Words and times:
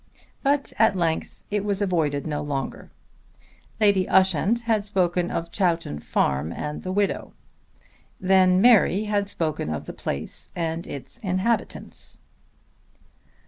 But 0.41 0.73
at 0.79 0.95
length 0.95 1.37
it 1.51 1.63
was 1.63 1.79
avoided 1.79 2.25
no 2.25 2.41
longer. 2.41 2.89
Lady 3.79 4.09
Ushant 4.09 4.61
had 4.61 4.83
spoken 4.83 5.29
of 5.29 5.51
Chowton 5.51 5.99
Farm 5.99 6.51
and 6.51 6.81
the 6.81 6.91
widow. 6.91 7.33
Then 8.19 8.59
Mary 8.59 9.03
had 9.03 9.29
spoken 9.29 9.69
of 9.71 9.85
the 9.85 9.93
place 9.93 10.49
and 10.55 10.87
its 10.87 11.19
inhabitants. 11.19 12.17